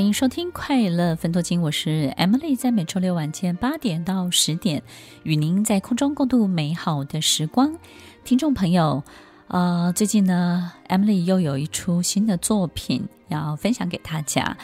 [0.00, 4.82] 欢迎收听快乐分多金，我是 Emily，在每周六晚间八点到十点，
[5.24, 7.76] 与您在空中共度美好的时光。
[8.24, 9.04] 听众朋友，
[9.48, 14.56] 呃，最近呢，Emily 又有一出新的作品要分享给大家。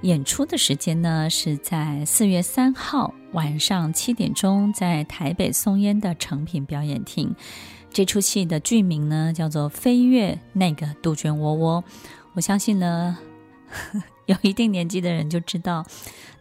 [0.00, 7.32] 演出的时间呢是在四月三号晚上七点钟，在台北松烟的成品表演厅。
[7.92, 11.84] 这出戏的剧名呢叫做《飞越那个杜鹃窝窝》，
[12.32, 13.16] 我相信呢。
[14.26, 15.84] 有一定年纪的人就知道，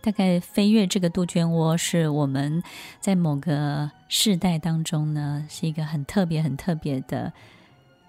[0.02, 2.62] 大概飞跃这个杜鹃窝是我们
[3.00, 7.34] 在某个世代当中呢，是一个很特别、很特别的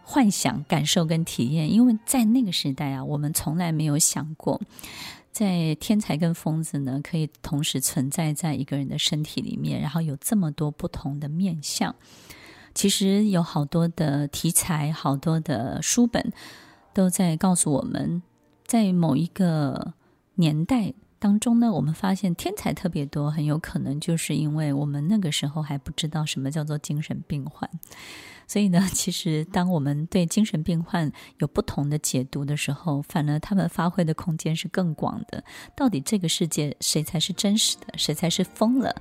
[0.03, 1.73] 幻想、感受跟体验。
[1.73, 4.61] 因为在那个时代啊，我们从来没有想过，
[5.31, 11.95] 在天才跟疯子呢，可以同时存在在一个人的身体里面，然后有这么多不同的面相。
[12.75, 16.33] 其实有好多的题材，好多的书本
[16.93, 18.23] 都在告诉我们。
[18.73, 19.92] 在某一个
[20.37, 27.69] 年代当中呢，我们发现天才特别多，很有可能就是因为我们那个时候还不知道什么叫做精神病患。
[28.53, 35.42] 所以呢，其实当我们对精神病患有不同的解读的时候，反而他们发挥的空间是更广的。
[35.75, 37.86] 到底这个世界谁才是真实的？
[37.97, 38.94] 谁才是疯了？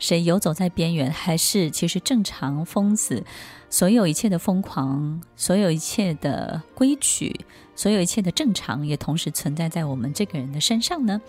[0.00, 1.08] 谁游走在边缘？
[1.08, 3.22] 还是其实正常疯子？
[3.70, 11.22] 所有一切的疯狂，所有一切的规矩，所有一切的正常，也同时存在在我们这个人的身上呢？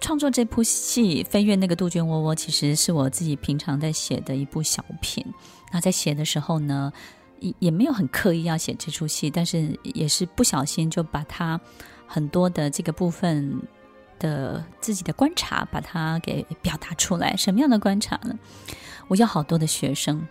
[0.00, 5.24] 创作这部戏《飞越那个杜鹃窝窝》，其实是我自己平常在写的一部小品。
[5.72, 6.92] 那在写的时候呢，
[7.40, 11.60] 也也没有很刻意要写这出戏，但是也是不小心就把它
[12.06, 13.60] 很多的这个部分
[14.20, 17.34] 的自己的观察，把它给表达出来。
[17.36, 18.38] 什么样的观察呢？
[19.08, 20.28] 我有好多的学生，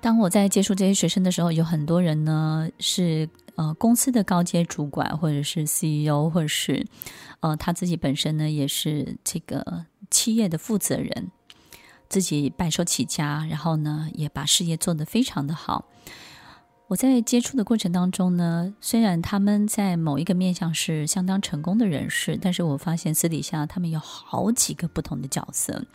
[0.00, 6.86] 当我在接触这些学生的时候，有很多人呢是呃公司的高阶主管，或者是 CEO，或者是。
[7.40, 11.32] 呃，他自己本身呢，也是这个企业的负责人，
[12.12, 15.86] 自己白手起家，然后呢，也把事业做得非常的好。
[16.88, 25.86] 我在接触的过程当中呢，虽然他们在某一个面向是相当成功的人士，但是我发现私底下他们有好几个不同的角色。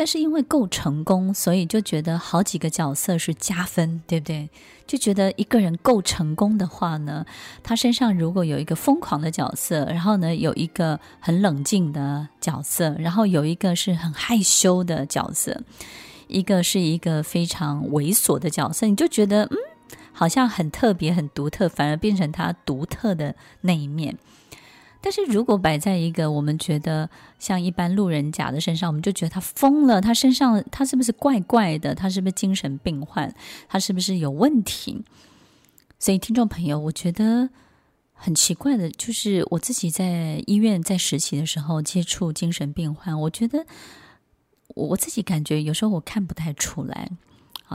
[0.00, 4.48] 但是因为够成功，所以就觉得好几个角色是加分，对不对？
[4.86, 7.26] 就觉得一个人够成功的话呢，
[7.62, 15.60] 他身上如果有一个疯狂的角色，然后呢，有一个很冷静的角色，然后有一个是很害羞的角色，
[16.28, 19.56] 一个是一个非常猥琐的角色，你就觉得嗯，
[20.14, 24.16] 好像很特别、很独特，反而变成他独特的那一面。
[25.00, 31.94] 但是如果摆在一个我们觉得像一般路人甲的身上，我们就觉得他疯了，他身上他是不是怪怪的？
[31.94, 33.34] 他是不是精神病患？
[33.68, 35.02] 他是不是有问题？
[35.98, 37.48] 所以听众朋友，我觉得
[38.12, 43.64] 很奇怪的，就是我自己在医院在实习的时候接触精神病患，我觉得
[44.74, 47.10] 我自己感觉有时候我看不太出来。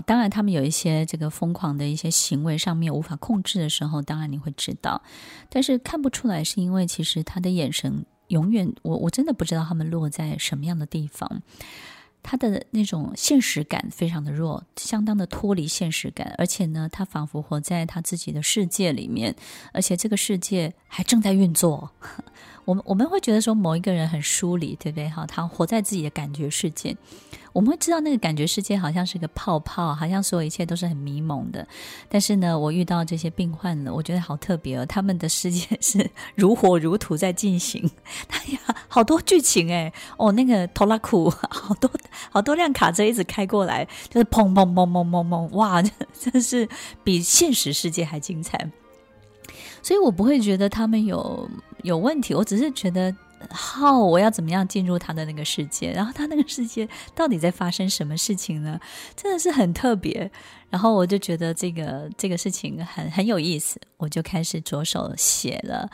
[0.01, 5.01] 当然，他们有一些这个疯狂的一些行为上面无法控制的时候，当然你会知道，
[5.49, 11.41] 但是看不出来，是因为其实他的眼神永远，我我真的不知道他们落在什么样的地方，
[12.23, 19.35] 他的那种现实感非常的弱，相当的脱离现实感，而且呢，他仿佛活在他自己的世界里面，
[19.73, 21.91] 而且这个世界还正在运作。
[22.65, 25.07] 我们我们会觉得说某一个人很疏离，对不对？
[25.09, 26.95] 哈，他活在自己的感觉世界。
[27.53, 31.65] 我们会知道那个感觉世界好像是个泡泡，好像所有一切都是很迷蒙的。
[32.09, 34.85] 但是呢，我遇到这些病患了，我觉得好特别哦。
[34.85, 37.89] 他们的世界是如火如荼在进行，
[38.27, 38.59] 哎呀，
[38.89, 41.89] 好多剧情哎哦，那个拖拉库好多
[42.29, 45.81] 好多辆卡车一直开过来，就是砰砰砰砰砰砰，哇，
[46.19, 46.67] 真是
[47.05, 48.69] 比现实世界还精彩。
[49.85, 51.47] 所以我不会觉得他们有
[51.83, 53.15] 有问题，我只是觉得。
[53.51, 55.91] 好，我要怎么样进入他的那个世界？
[55.91, 58.79] 然后他那个世界到底在发生什么事情呢？
[59.15, 60.31] 真的是很特别。
[60.71, 65.87] 然后我就觉得这个这个事情很很有意思，我就开始着手写了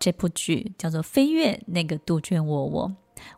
[0.00, 2.88] 这部剧叫做《飞跃那个杜鹃窝窝》。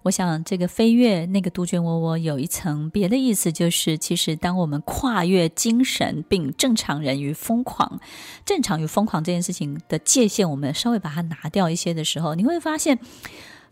[0.02, 8.00] 我想，这个飞跃那个杜鹃窝窝有一层别的意思，就是其实当我们跨越精神病正常人与疯狂、
[8.44, 12.98] 正常与疯狂这件事情的界限，我们稍微把它拿掉一些的时候，你会发现，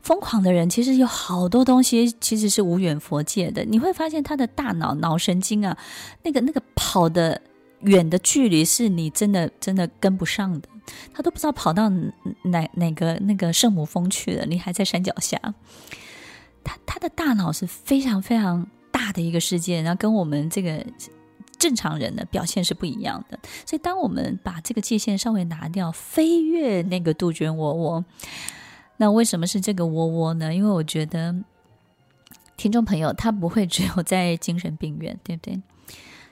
[0.01, 3.65] 疯狂的人其实有好多东西其实是无远佛界的。
[3.65, 5.77] 你会发现他的大脑脑神经啊，
[6.23, 7.41] 那个那个跑的
[7.81, 10.69] 远的距离是你真的真的跟不上的，
[11.13, 11.89] 他都不知道跑到
[12.45, 15.41] 哪哪个那个圣母峰去了，你还在山脚下。
[16.65, 20.85] 他他的大脑是非常非常大的一个世界，然后跟我们这个
[21.59, 23.39] 正常人的表现是不一样的。
[23.65, 28.05] 所以，当我们把这个界限稍微拿掉，飞越那个杜鹃窝窝，
[28.97, 30.55] 那为什么是这个窝窝呢？
[30.55, 31.35] 因为我觉得
[32.57, 35.61] 听众朋友他不会只有在精神病院，对不对？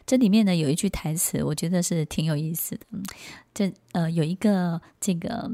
[0.07, 2.87] 这里面呢有一句台词，我觉得是挺有意思的。
[3.53, 5.51] 这呃有一个这个。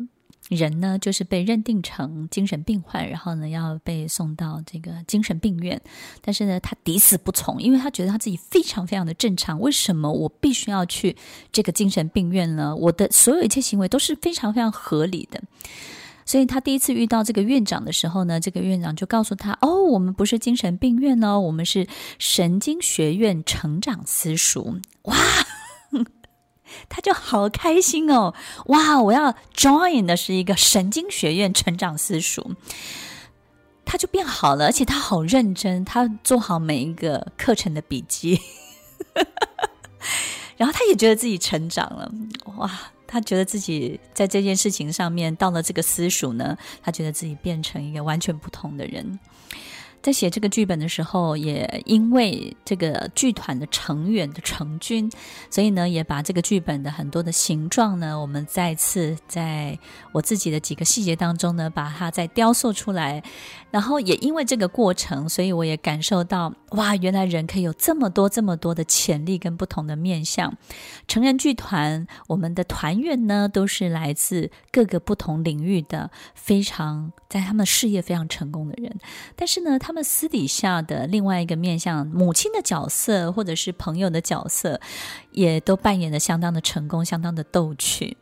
[0.48, 5.80] 人呢，就是被认定成精神病患，然后呢，要被送到这个精神病院。
[6.20, 9.58] 但是呢，他抵死不从，因为他觉得他自己非常非常的正常。
[9.60, 11.16] 为什么我必须要去
[11.52, 12.74] 这个精神病院呢？
[12.74, 15.42] 我的所有一切行为都是非常非常合理的。
[16.24, 21.86] 所以他第一次遇到这个院长的时候呢，这个院长就告诉他：“哦，我们不是精神病院哦，我们是
[22.18, 25.16] 神经学院成长私塾。”哇！
[26.88, 28.34] 他就好开心哦！
[28.66, 32.54] 哇，我要 join 的是一个神经学院成长私塾，
[33.84, 38.40] 他就变好了，而且他好认真，他做好每一个课程的笔记，
[40.56, 42.10] 然后他也觉得自己成长了，
[42.56, 42.91] 哇！
[43.12, 49.18] 他觉得自己在这件事情上面到了这个私塾呢，他觉得自己变成一个完全不同的人。
[50.02, 55.10] 在写这个剧本的时候，也因为这个剧团的成员的成军，
[55.48, 59.78] 所以呢，也把这个剧本的很多的形状呢，我们再次在
[60.10, 63.22] 我自己的几个细节当中呢，把它再雕塑出来。
[63.70, 70.54] 然后也因为这个过程，所以我也感受到，哇，原来人可以有这么多、这么多的潜力跟不同的面向。
[71.08, 78.92] 成人剧团，我们的团员呢，都是来自各个不同领域的，非常在他们事业非常成功的人，
[79.36, 79.92] 但是呢，他。
[79.92, 84.80] 们私底下的另外一个面向，母亲的角色或者是朋友的角色，
[85.32, 88.16] 也都扮演的相当的成功，相当的逗趣。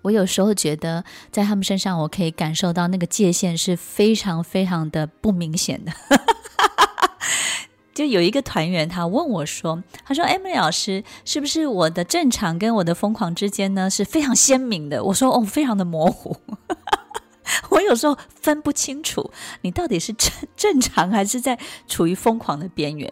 [0.00, 5.92] 我有时候觉得，在他们身上，我可以感受到那个界限是非常非常的不明显的。
[7.94, 16.34] 就有一个团员，他问我说：“他说，Emily 老师，是不是我的正常跟我的疯狂之间呢，是非常鲜明的？”我说：“哦，非常的模糊。”
[17.78, 19.30] 我有时候分不清楚，
[19.62, 23.08] 你到底是正 正常还是在处于疯狂的边缘。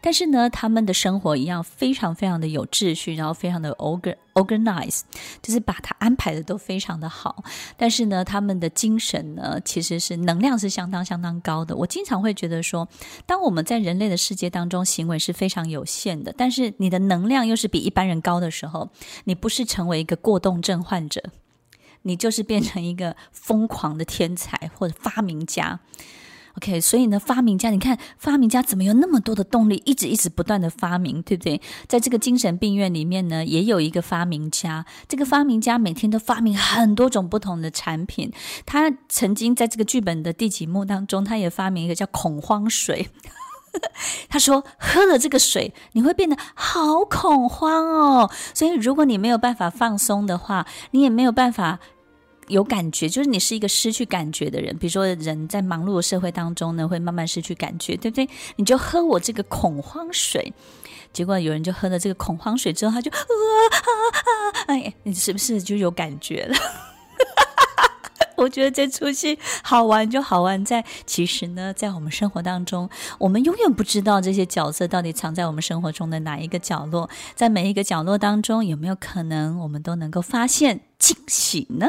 [0.00, 5.00] 但是呢，他们的生活一样非常非常的有秩序，然后非常的 organ organize，
[5.42, 7.42] 就是把它安排的都非常的好。
[7.76, 11.74] 但是呢，他们的精神呢，其实是能量是相当相当高的。
[11.74, 12.88] 我经常会觉得说，
[13.26, 18.90] 当我们在人类的世界当中行为是非常有限的，但是你的能量又是比一般人高的时候，
[19.24, 21.20] 你不是成为一个过动症患者。
[22.04, 25.80] 你就是变成一个疯狂的天才或者发明家
[26.56, 26.80] ，OK？
[26.80, 31.60] 所以呢，发明家，你看发明家怎么有那么多的动力，一直一直不断的发明，对不对？
[31.88, 38.30] 在这个精神病院里面呢，也有一个发明家，这个发明家每天都发明很多种不同的产品。
[38.64, 43.08] 他曾经在这个剧本的第几幕当中，他也发明一个叫恐慌水。
[44.28, 48.30] 他说，喝了这个水，你会变得好恐慌哦。
[48.54, 51.80] 所以如果你没有办法放松的话，你也没有办法。
[52.48, 54.76] 有感觉，就是你是一个失去感觉的人。
[54.78, 58.28] 比如说，人在忙碌的社会当中呢，会慢慢失去感觉，对不对？
[58.56, 60.52] 你就喝我这个恐慌水，
[61.12, 63.80] 结果有人就喝了这个恐慌水之后，他就啊啊
[64.66, 64.74] 啊！
[64.74, 66.56] 哎，你是不是就有感觉了？
[68.36, 81.88] 我觉得这出戏好玩，就好玩在其实呢，在我们生活当中，我们永远不知道这些角色到底藏在我们生活中的哪一个角落，在每一个角落当中，有没有可能我们都能够发现惊喜呢？